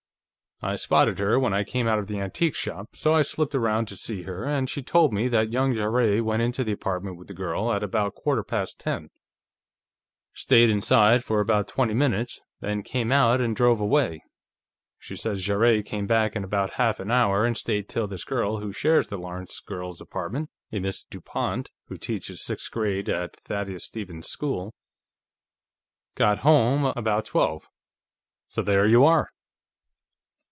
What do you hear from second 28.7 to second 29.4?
you are."